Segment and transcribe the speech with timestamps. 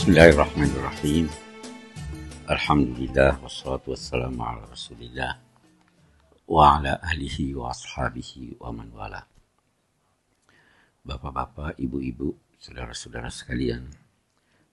[0.00, 1.28] Bismillahirrahmanirrahim.
[2.48, 5.36] Alhamdulillah wassalatu wassalamu ala Rasulillah
[6.48, 9.28] wa ala alihi wa ashabihi wa man wala.
[11.04, 13.92] Bapak-bapak, ibu-ibu, saudara-saudara sekalian.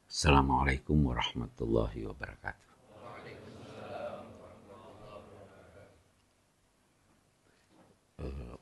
[0.07, 2.71] Assalamualaikum warahmatullahi wabarakatuh.
[8.23, 8.55] Eh,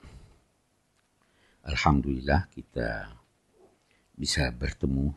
[1.70, 3.13] Alhamdulillah kita
[4.18, 5.13] bisa bertemu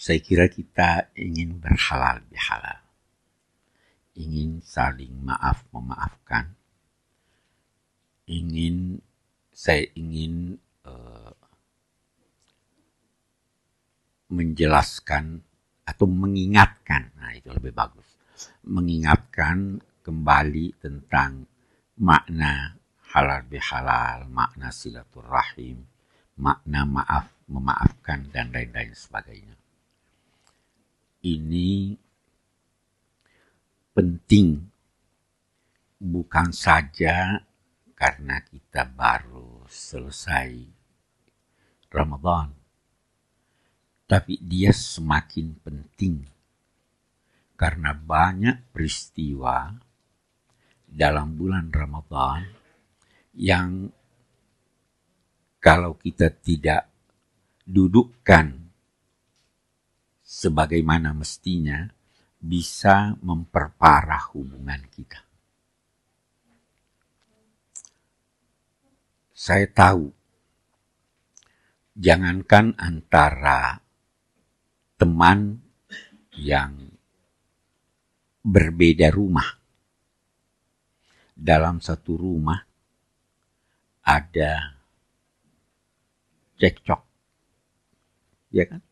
[0.00, 2.80] saya kira kita ingin berhalal bihalal.
[4.16, 6.56] Ingin saling maaf memaafkan.
[8.24, 8.96] Ingin
[9.52, 10.56] saya ingin
[10.88, 11.36] uh,
[14.32, 15.44] menjelaskan
[15.84, 17.12] atau mengingatkan.
[17.20, 18.16] Nah, itu lebih bagus.
[18.64, 21.44] Mengingatkan kembali tentang
[22.00, 22.72] makna
[23.12, 25.84] halal bihalal, makna silaturahim,
[26.40, 29.59] makna maaf, memaafkan dan lain-lain sebagainya
[31.20, 31.92] ini
[33.92, 34.56] penting
[36.00, 37.44] bukan saja
[37.92, 40.64] karena kita baru selesai
[41.92, 42.56] Ramadan,
[44.08, 46.24] tapi dia semakin penting
[47.60, 49.76] karena banyak peristiwa
[50.88, 52.48] dalam bulan Ramadan
[53.36, 53.92] yang
[55.60, 56.88] kalau kita tidak
[57.68, 58.69] dudukkan
[60.30, 61.90] sebagaimana mestinya
[62.38, 65.18] bisa memperparah hubungan kita.
[69.34, 70.06] Saya tahu,
[71.98, 73.82] jangankan antara
[74.94, 75.58] teman
[76.38, 76.78] yang
[78.46, 79.58] berbeda rumah,
[81.34, 82.60] dalam satu rumah
[84.06, 84.78] ada
[86.60, 87.02] cekcok,
[88.54, 88.89] ya kan?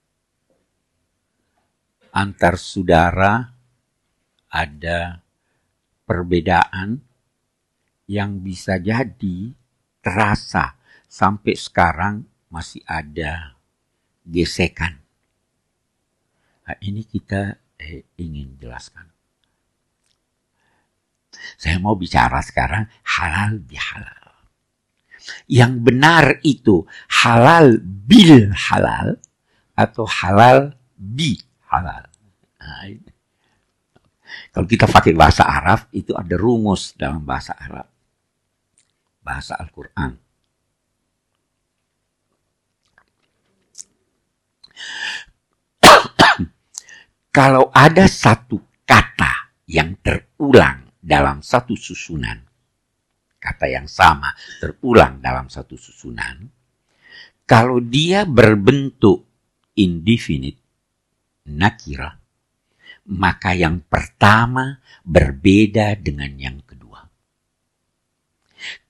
[2.19, 3.55] Antar saudara
[4.51, 5.23] ada
[6.03, 6.99] perbedaan
[8.11, 9.55] yang bisa jadi
[10.03, 10.75] terasa
[11.07, 13.55] sampai sekarang masih ada
[14.27, 14.99] gesekan.
[16.67, 19.07] Nah, ini kita eh, ingin jelaskan.
[21.55, 24.27] Saya mau bicara sekarang halal bihalal.
[25.47, 26.89] Yang benar itu
[27.23, 29.21] halal bil halal
[29.77, 31.37] atau halal bi
[31.69, 32.08] halal.
[34.53, 37.87] Kalau kita pakai bahasa Arab, itu ada rumus dalam bahasa Arab.
[39.23, 40.13] Bahasa Al-Quran.
[47.39, 49.33] Kalau ada satu kata
[49.71, 52.43] yang terulang dalam satu susunan,
[53.39, 56.51] kata yang sama terulang dalam satu susunan,
[57.49, 59.25] kalau dia berbentuk
[59.79, 60.61] indefinite,
[61.49, 62.18] nakira,
[63.09, 67.01] maka yang pertama berbeda dengan yang kedua.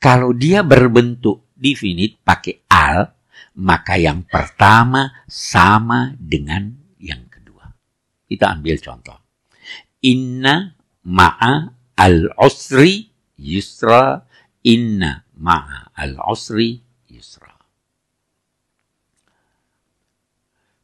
[0.03, 3.15] Kalau dia berbentuk definite pakai al,
[3.62, 7.71] maka yang pertama sama dengan yang kedua.
[8.27, 9.19] Kita ambil contoh.
[10.03, 10.75] Inna
[11.06, 11.55] ma'a
[11.99, 13.06] al-usri
[13.39, 14.27] yusra.
[14.67, 17.59] Inna ma'a al-usri yusra.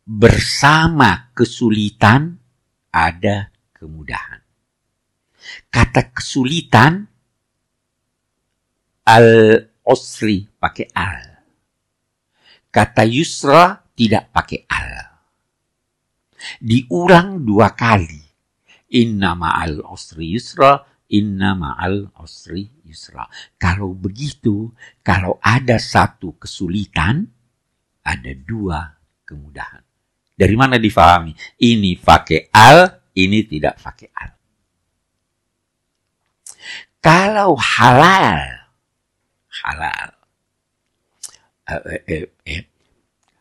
[0.05, 2.44] bersama kesulitan
[2.95, 4.39] ada kemudahan.
[5.67, 7.03] Kata kesulitan
[9.03, 11.23] al-usri pakai al.
[12.71, 14.93] Kata yusra tidak pakai al.
[16.63, 18.23] Diulang dua kali.
[18.95, 20.79] Inna ma'al usri yusra,
[21.11, 23.27] inna ma'al usri yusra.
[23.59, 24.71] Kalau begitu,
[25.03, 27.27] kalau ada satu kesulitan,
[28.07, 28.95] ada dua
[29.27, 29.94] kemudahan.
[30.35, 31.31] Dari mana difahami?
[31.63, 34.31] Ini pakai al, ini tidak pakai al.
[36.99, 38.43] Kalau halal,
[39.63, 40.09] halal,
[41.71, 42.65] eh, eh, eh, eh,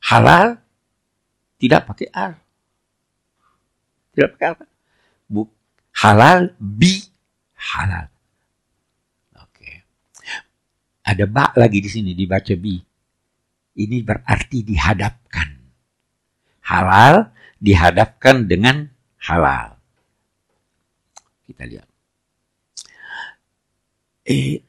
[0.06, 0.62] halal
[1.57, 2.34] tidak pakai al.
[4.13, 4.56] Tidak pakai al.
[5.25, 5.50] Buk,
[5.98, 7.01] halal bi
[7.74, 8.06] halal.
[9.42, 9.72] Oke.
[11.07, 12.78] Ada bak lagi di sini dibaca bi.
[13.74, 15.43] Ini berarti dihadapkan
[16.63, 18.88] halal dihadapkan dengan
[19.19, 19.80] halal.
[21.44, 21.88] Kita lihat.
[24.24, 24.63] Eh,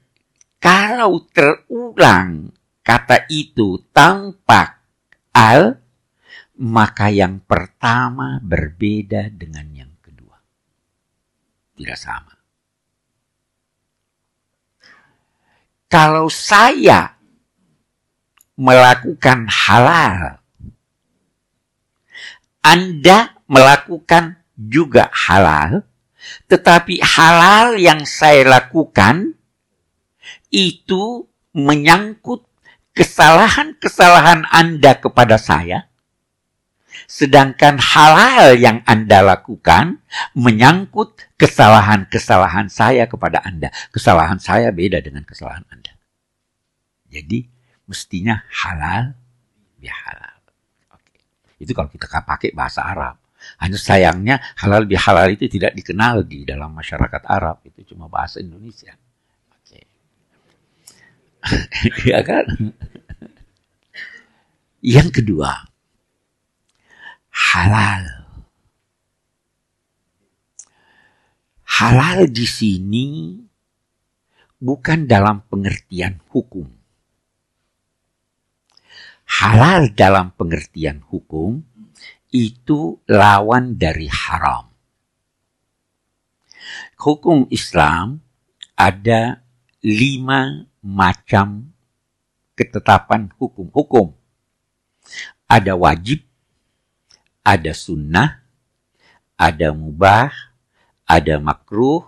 [0.59, 2.51] kalau terulang
[2.83, 4.83] kata itu tanpa
[5.31, 5.79] al,
[6.59, 10.39] maka yang pertama berbeda dengan yang kedua.
[11.79, 12.35] Tidak sama.
[15.87, 17.15] Kalau saya
[18.59, 20.44] melakukan halal
[22.65, 25.85] anda melakukan juga halal,
[26.49, 29.37] tetapi halal yang saya lakukan
[30.49, 32.49] itu menyangkut
[32.97, 35.93] kesalahan-kesalahan Anda kepada saya,
[37.05, 40.01] sedangkan halal yang Anda lakukan
[40.33, 43.69] menyangkut kesalahan-kesalahan saya kepada Anda.
[43.93, 45.93] Kesalahan saya beda dengan kesalahan Anda.
[47.13, 47.45] Jadi
[47.85, 49.15] mestinya halal
[49.77, 50.34] bihalal.
[50.34, 50.34] Oke.
[51.59, 53.21] Itu kalau kita pakai bahasa Arab.
[53.61, 57.61] Hanya sayangnya halal bihalal itu tidak dikenal di dalam masyarakat Arab.
[57.69, 58.97] Itu cuma bahasa Indonesia.
[59.61, 59.81] Oke.
[62.11, 62.47] ya kan?
[64.85, 65.65] Yang kedua,
[67.33, 68.05] halal.
[71.65, 73.09] Halal di sini
[74.61, 76.84] bukan dalam pengertian hukum.
[79.35, 81.59] Halal dalam pengertian hukum
[82.31, 84.71] itu lawan dari haram.
[86.95, 88.23] Hukum Islam
[88.79, 89.43] ada
[89.83, 91.67] lima macam
[92.55, 93.67] ketetapan hukum.
[93.75, 94.15] Hukum
[95.51, 96.25] ada wajib,
[97.43, 98.43] ada sunnah,
[99.35, 100.31] ada mubah,
[101.05, 102.07] ada makruh,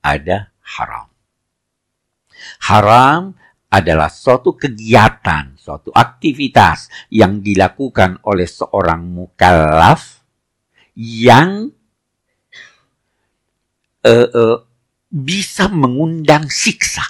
[0.00, 1.10] ada haram.
[2.62, 3.36] Haram
[3.70, 10.26] adalah suatu kegiatan, suatu aktivitas yang dilakukan oleh seorang mukallaf
[10.98, 11.70] yang
[14.02, 14.58] uh, uh,
[15.06, 17.06] bisa mengundang siksa.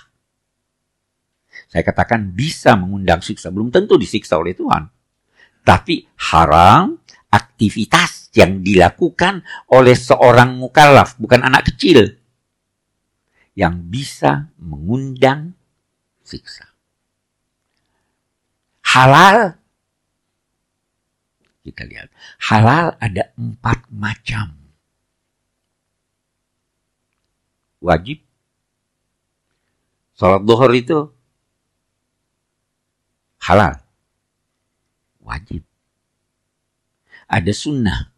[1.71, 4.85] Saya katakan bisa mengundang siksa, belum tentu disiksa oleh Tuhan.
[5.65, 6.99] Tapi haram
[7.31, 12.21] aktivitas yang dilakukan oleh seorang mukallaf, bukan anak kecil,
[13.55, 15.55] yang bisa mengundang
[16.31, 16.71] siksa.
[18.87, 19.59] Halal,
[21.67, 24.55] kita lihat, halal ada empat macam.
[27.83, 28.23] Wajib.
[30.15, 31.09] Salat duhur itu
[33.41, 33.81] halal.
[35.25, 35.65] Wajib.
[37.25, 38.13] Ada sunnah.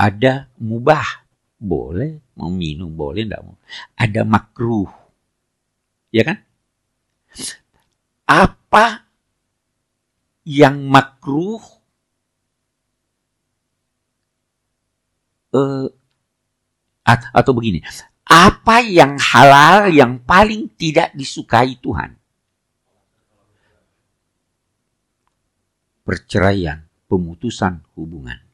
[0.00, 1.25] Ada mubah
[1.66, 3.58] boleh, mau minum boleh, enggak mau.
[3.98, 4.88] Ada makruh.
[6.14, 6.38] Ya kan?
[8.26, 9.06] Apa
[10.46, 11.58] yang makruh
[15.50, 15.90] uh,
[17.34, 17.82] atau begini,
[18.26, 22.14] apa yang halal yang paling tidak disukai Tuhan?
[26.06, 28.45] Perceraian, pemutusan hubungan.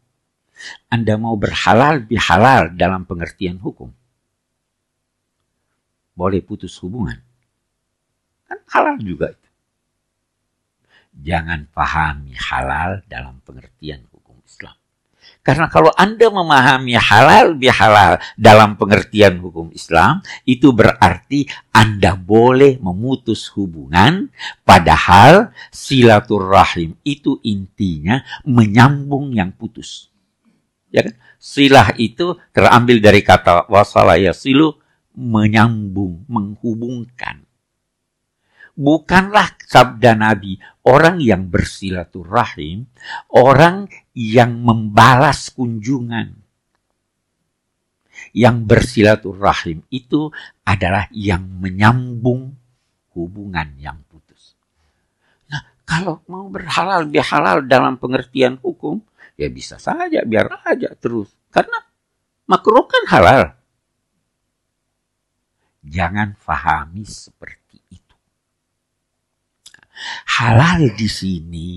[0.93, 3.91] Anda mau berhalal bihalal dalam pengertian hukum.
[6.13, 7.19] Boleh putus hubungan.
[8.47, 9.49] Kan halal juga itu.
[11.13, 14.77] Jangan pahami halal dalam pengertian hukum Islam.
[15.43, 23.51] Karena kalau Anda memahami halal bihalal dalam pengertian hukum Islam, itu berarti Anda boleh memutus
[23.59, 24.31] hubungan,
[24.63, 30.12] padahal silaturahim itu intinya menyambung yang putus.
[30.93, 31.17] Ya kan?
[31.41, 34.77] Silah itu terambil dari kata wasala ya silu
[35.17, 37.43] menyambung, menghubungkan.
[38.73, 42.89] Bukanlah sabda Nabi orang yang bersilaturahim,
[43.33, 46.41] orang yang membalas kunjungan.
[48.33, 50.33] Yang bersilaturahim itu
[50.65, 52.57] adalah yang menyambung
[53.13, 54.57] hubungan yang putus.
[55.53, 59.05] Nah, kalau mau berhalal bihalal dalam pengertian hukum,
[59.43, 61.35] ya bisa saja biar aja terus.
[61.51, 61.83] Karena
[62.47, 63.43] makruh kan halal.
[65.83, 68.17] Jangan fahami seperti itu.
[70.39, 71.71] Halal di sini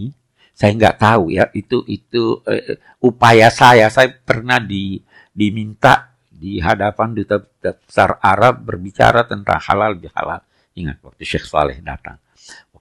[0.56, 5.02] saya nggak tahu ya itu itu uh, upaya saya saya pernah di
[5.36, 10.46] diminta di hadapan duta besar Arab berbicara tentang halal bihalal.
[10.78, 12.22] Ingat waktu Syekh Saleh datang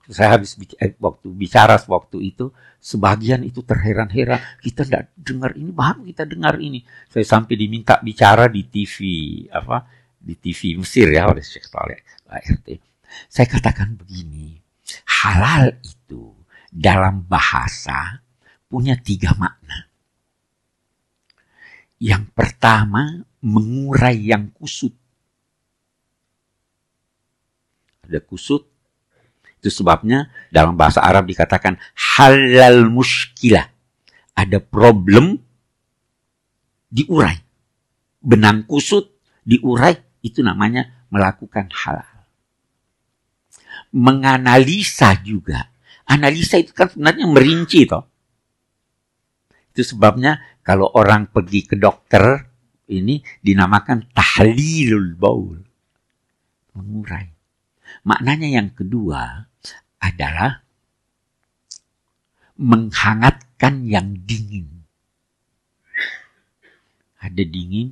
[0.05, 5.73] saya habis bicara, eh, waktu bicara waktu itu sebagian itu terheran-heran kita tidak dengar ini
[5.73, 6.85] baru kita dengar ini?
[7.09, 8.97] Saya sampai diminta bicara di TV
[9.49, 9.81] apa
[10.13, 12.67] di TV Mesir ya oleh Syekh Saleh ART
[13.29, 14.59] saya katakan begini
[15.23, 16.35] halal itu
[16.69, 18.21] dalam bahasa
[18.67, 19.87] punya tiga makna.
[21.95, 24.91] Yang pertama mengurai yang kusut.
[28.03, 28.67] Ada kusut
[29.65, 33.65] itu sebabnya dalam bahasa Arab dikatakan halal muskilah.
[34.37, 35.41] Ada problem
[36.93, 37.41] diurai.
[38.21, 39.09] Benang kusut
[39.41, 42.29] diurai itu namanya melakukan halal.
[43.89, 45.73] Menganalisa juga.
[46.05, 48.05] Analisa itu kan sebenarnya merinci toh.
[49.73, 52.53] Itu sebabnya kalau orang pergi ke dokter
[52.93, 55.57] ini dinamakan tahlilul baul.
[56.77, 57.34] Mengurai.
[58.05, 59.49] Maknanya yang kedua
[59.99, 60.65] adalah
[62.55, 64.85] menghangatkan yang dingin.
[67.19, 67.91] Ada dingin,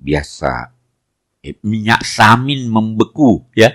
[0.00, 0.72] biasa
[1.44, 3.70] eh, minyak samin membeku ya.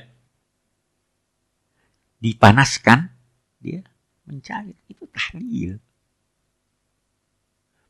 [2.18, 3.14] Dipanaskan,
[3.62, 3.86] dia
[4.26, 4.74] mencair.
[4.90, 5.78] Itu tahlil.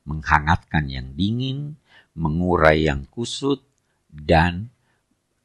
[0.03, 1.79] Menghangatkan yang dingin,
[2.11, 3.63] mengurai yang kusut,
[4.11, 4.71] dan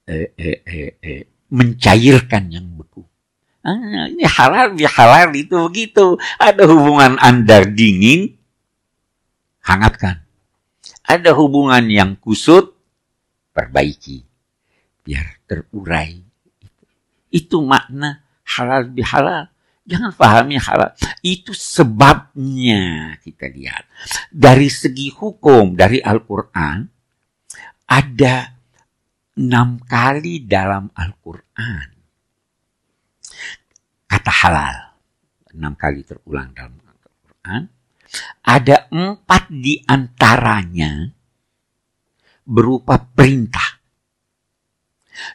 [0.06, 3.04] eh, eh, eh, eh, mencairkan yang beku.
[3.62, 6.16] Ah, ini halal, ya halal itu begitu.
[6.40, 8.34] Ada hubungan Anda dingin,
[9.62, 10.24] hangatkan.
[11.04, 12.74] Ada hubungan yang kusut,
[13.52, 14.24] perbaiki.
[15.04, 16.18] Biar terurai.
[17.28, 19.52] Itu, makna halal bihalal.
[19.82, 20.94] Jangan pahami halal.
[21.26, 23.84] Itu sebabnya kita lihat.
[24.30, 26.86] Dari segi hukum, dari Al-Quran,
[27.90, 28.51] ada
[29.42, 31.92] enam kali dalam Al-Quran
[34.12, 34.76] kata halal.
[35.56, 37.62] Enam kali terulang dalam Al-Quran.
[38.44, 41.08] Ada empat di antaranya
[42.44, 43.80] berupa perintah.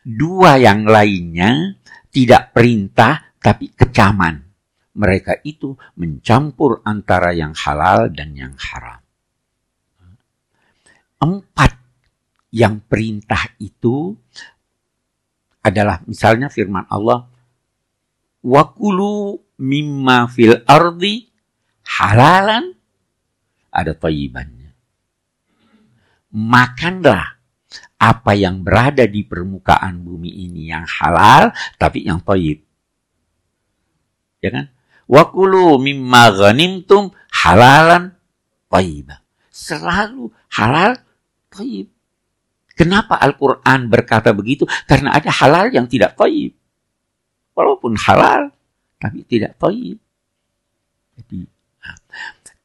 [0.05, 1.73] Dua yang lainnya
[2.13, 4.45] tidak perintah tapi kecaman.
[4.97, 9.01] Mereka itu mencampur antara yang halal dan yang haram.
[11.17, 11.86] Empat
[12.51, 14.15] yang perintah itu
[15.63, 17.27] adalah misalnya firman Allah
[18.39, 21.27] wakulu mimma fil ardi
[21.83, 22.71] halalan
[23.73, 24.71] ada tayyibannya.
[26.33, 27.37] Makanlah
[27.97, 31.51] apa yang berada di permukaan bumi ini yang halal
[31.81, 32.61] tapi yang tayyib.
[34.39, 34.65] Ya kan?
[35.07, 38.13] Wakulu mimma ghanimtum halalan
[38.69, 39.19] tayyiban.
[39.49, 40.99] Selalu halal
[41.49, 41.96] tayyib.
[42.77, 44.69] Kenapa Al-Quran berkata begitu?
[44.85, 46.53] Karena ada halal yang tidak tayyib
[47.57, 48.53] walaupun halal
[49.01, 49.97] tapi tidak toib.
[51.17, 51.41] Jadi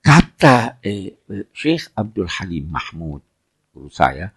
[0.05, 1.17] kata eh,
[1.57, 3.25] Syekh Abdul Halim Mahmud
[3.73, 4.29] guru saya,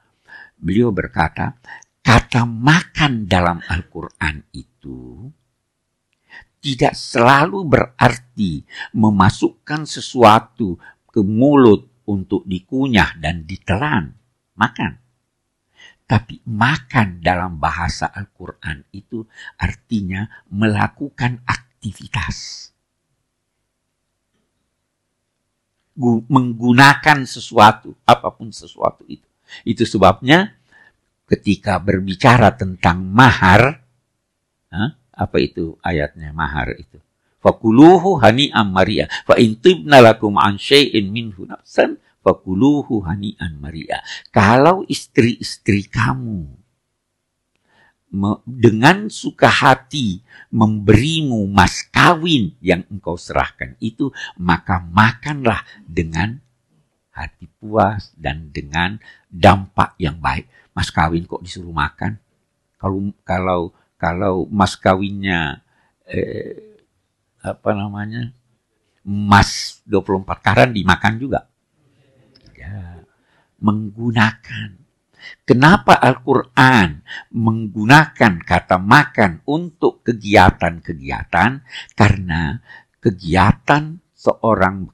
[0.56, 1.60] beliau berkata
[2.00, 5.28] kata makan dalam Al-Quran itu
[6.64, 8.64] tidak selalu berarti
[8.96, 10.80] memasukkan sesuatu
[11.12, 14.18] ke mulut untuk dikunyah dan ditelan.
[14.56, 15.05] Makan.
[16.06, 19.26] Tapi makan dalam bahasa Al-Quran itu
[19.58, 22.70] artinya melakukan aktivitas.
[26.30, 29.26] Menggunakan sesuatu, apa pun sesuatu itu.
[29.66, 30.54] Itu sebabnya
[31.26, 33.82] ketika berbicara tentang mahar,
[35.16, 37.02] apa itu ayatnya mahar itu?
[37.42, 39.10] Fakuluhu hani amaria.
[39.26, 44.02] Fa intibna lakum an syai'in minhu nafsan fakuluhu hani'an maria.
[44.34, 46.66] Kalau istri-istri kamu
[48.48, 54.10] dengan suka hati memberimu mas kawin yang engkau serahkan itu,
[54.42, 56.42] maka makanlah dengan
[57.14, 58.98] hati puas dan dengan
[59.30, 60.50] dampak yang baik.
[60.74, 62.18] Mas kawin kok disuruh makan?
[62.80, 63.62] Kalau kalau
[64.00, 65.62] kalau mas kawinnya
[66.08, 66.82] eh,
[67.44, 68.32] apa namanya?
[69.06, 71.46] Mas 24 karan dimakan juga
[73.60, 74.86] menggunakan.
[75.42, 77.02] Kenapa Al-Quran
[77.34, 81.52] menggunakan kata makan untuk kegiatan-kegiatan?
[81.98, 82.62] Karena
[83.02, 84.86] kegiatan seorang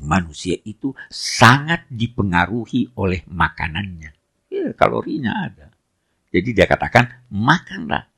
[0.00, 4.10] manusia itu sangat dipengaruhi oleh makanannya.
[4.48, 5.66] Ya, kalorinya ada.
[6.32, 8.08] Jadi dia katakan, makanlah.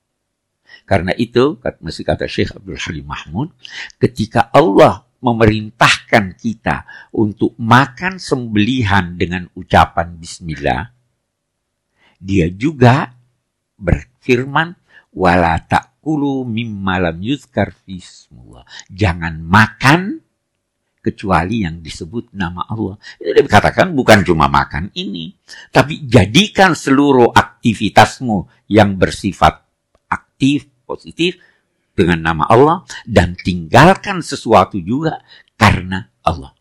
[0.85, 3.49] Karena itu, masih kata Syekh Abdul Halim Mahmud,
[3.97, 10.95] ketika Allah memerintahkan kita untuk makan sembelihan dengan ucapan bismillah,
[12.19, 13.15] dia juga
[13.79, 14.75] berfirman
[15.15, 18.67] wala takulu mimma yuzkar fismullah.
[18.91, 20.23] Jangan makan
[20.99, 22.99] kecuali yang disebut nama Allah.
[23.17, 25.33] Dia dikatakan bukan cuma makan ini,
[25.73, 29.65] tapi jadikan seluruh aktivitasmu yang bersifat
[30.11, 31.39] aktif, positif,
[31.99, 35.19] dengan nama Allah dan tinggalkan sesuatu juga
[35.59, 36.55] karena Allah.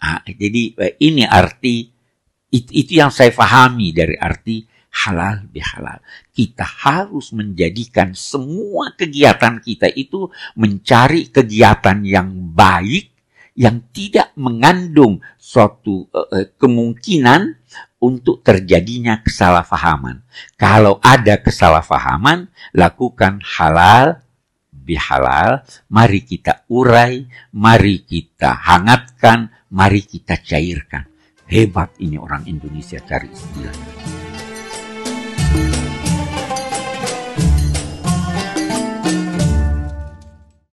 [0.00, 1.86] Ah, jadi eh, ini arti
[2.50, 4.64] it, itu yang saya pahami dari arti
[5.04, 6.00] halal bihalal.
[6.32, 10.26] Kita harus menjadikan semua kegiatan kita itu
[10.58, 13.14] mencari kegiatan yang baik
[13.58, 17.57] yang tidak mengandung suatu uh, uh, kemungkinan
[17.98, 20.22] untuk terjadinya kesalahpahaman.
[20.54, 24.22] Kalau ada kesalahpahaman, lakukan halal
[24.72, 25.60] bihalal,
[25.92, 31.04] mari kita urai, mari kita hangatkan, mari kita cairkan.
[31.44, 34.27] Hebat ini orang Indonesia cari istilah.